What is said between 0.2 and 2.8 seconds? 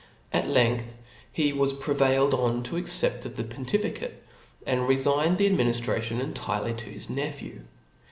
Ac length he was prevailed on to